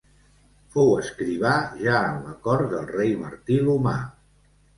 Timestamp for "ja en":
1.81-2.17